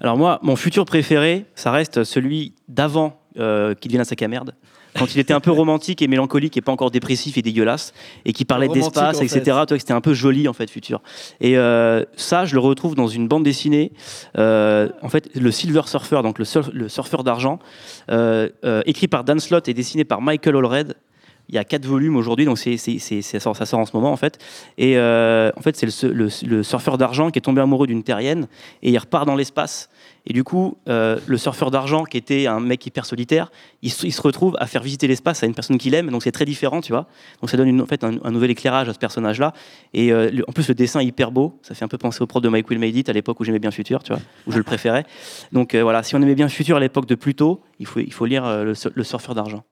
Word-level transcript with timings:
Alors 0.00 0.16
moi, 0.16 0.38
mon 0.42 0.56
futur 0.56 0.84
préféré, 0.84 1.46
ça 1.54 1.70
reste 1.72 2.04
celui 2.04 2.54
d'avant 2.68 3.20
euh, 3.38 3.74
qu'il 3.74 3.92
sac 4.04 4.22
à 4.22 4.28
merde. 4.28 4.54
Quand 4.98 5.14
il 5.14 5.18
était 5.20 5.34
un 5.34 5.40
peu 5.40 5.50
romantique 5.62 6.02
et 6.02 6.08
mélancolique 6.08 6.56
et 6.56 6.60
pas 6.60 6.72
encore 6.72 6.90
dépressif 6.90 7.36
et 7.36 7.42
dégueulasse, 7.42 7.92
et 8.24 8.32
qui 8.32 8.44
parlait 8.44 8.66
d'espace, 8.74 9.16
etc. 9.22 9.38
fait. 9.38 9.42
Tu 9.44 9.50
vois 9.52 9.66
que 9.66 9.78
c'était 9.78 9.92
un 9.92 10.00
peu 10.00 10.14
joli 10.14 10.48
en 10.48 10.52
fait, 10.52 10.70
futur. 10.70 11.02
Et 11.40 11.56
euh, 11.58 12.04
ça, 12.16 12.44
je 12.46 12.54
le 12.54 12.60
retrouve 12.60 12.94
dans 12.94 13.06
une 13.06 13.28
bande 13.28 13.44
dessinée. 13.44 13.92
euh, 14.38 14.88
en 15.02 15.08
fait, 15.08 15.28
le 15.36 15.50
Silver 15.50 15.82
Surfer, 15.86 16.20
donc 16.22 16.38
le, 16.38 16.44
surf- 16.44 16.70
le 16.72 16.88
surfeur 16.88 17.22
d'argent, 17.22 17.58
euh, 18.10 18.48
écrit 18.86 19.08
par 19.08 19.24
Dan 19.24 19.38
Slott 19.40 19.68
et 19.68 19.74
dessiné 19.74 20.04
par 20.04 20.20
Michael 20.20 20.56
Allred. 20.56 20.94
Il 21.48 21.54
y 21.54 21.58
a 21.58 21.64
quatre 21.64 21.86
volumes 21.86 22.16
aujourd'hui, 22.16 22.44
donc 22.44 22.58
c'est, 22.58 22.76
ça, 22.76 23.40
sort, 23.40 23.80
en 23.80 23.86
ce 23.86 23.96
moment 23.96 24.12
en 24.12 24.16
fait. 24.16 24.38
Et 24.76 24.98
euh, 24.98 25.50
en 25.56 25.62
fait, 25.62 25.76
c'est 25.76 25.86
le, 26.04 26.62
surfeur 26.62 26.98
d'argent 26.98 27.30
qui 27.30 27.38
est 27.38 27.42
tombé 27.42 27.62
amoureux 27.62 27.86
d'une 27.86 28.02
terrienne 28.02 28.48
et 28.82 28.90
il 28.90 28.98
repart 28.98 29.26
dans 29.26 29.34
l'espace. 29.34 29.88
Et 30.26 30.34
du 30.34 30.44
coup, 30.44 30.76
euh, 30.90 31.18
le 31.26 31.38
surfeur 31.38 31.70
d'argent, 31.70 32.04
qui 32.04 32.18
était 32.18 32.46
un 32.46 32.60
mec 32.60 32.84
hyper 32.84 33.06
solitaire, 33.06 33.50
il 33.80 33.90
se, 33.90 34.20
retrouve 34.20 34.58
à 34.60 34.66
faire 34.66 34.82
visiter 34.82 35.06
l'espace 35.06 35.42
à 35.42 35.46
une 35.46 35.54
personne 35.54 35.78
qu'il 35.78 35.94
aime. 35.94 36.10
Donc 36.10 36.22
c'est 36.22 36.32
très 36.32 36.44
différent, 36.44 36.82
tu 36.82 36.92
vois. 36.92 37.06
Donc 37.40 37.48
ça 37.48 37.56
donne 37.56 37.80
en 37.80 37.86
fait 37.86 38.04
un, 38.04 38.30
nouvel 38.30 38.50
éclairage 38.50 38.90
à 38.90 38.92
ce 38.92 38.98
personnage-là. 38.98 39.54
Et 39.94 40.12
euh, 40.12 40.30
en 40.46 40.52
plus, 40.52 40.68
le 40.68 40.74
dessin 40.74 41.00
est 41.00 41.06
hyper 41.06 41.30
beau. 41.30 41.58
Ça 41.62 41.74
fait 41.74 41.84
un 41.84 41.88
peu 41.88 41.96
penser 41.96 42.20
au 42.20 42.26
prof 42.26 42.42
de 42.42 42.50
Mike 42.50 42.68
Will 42.68 42.78
Made 42.78 42.94
It 42.94 43.08
à 43.08 43.14
l'époque 43.14 43.40
où 43.40 43.44
j'aimais 43.44 43.58
bien 43.58 43.70
Futur, 43.70 44.02
tu 44.02 44.12
vois, 44.12 44.20
où 44.46 44.52
je 44.52 44.58
le 44.58 44.64
préférais. 44.64 45.06
Donc 45.52 45.74
voilà, 45.74 46.02
si 46.02 46.14
on 46.14 46.20
aimait 46.20 46.34
bien 46.34 46.50
Futur 46.50 46.76
à 46.76 46.80
l'époque 46.80 47.06
de 47.06 47.14
Pluto, 47.14 47.62
il 47.80 47.86
faut, 47.86 48.26
lire 48.26 48.64
le 48.64 49.04
surfeur 49.04 49.34
d'argent. 49.34 49.64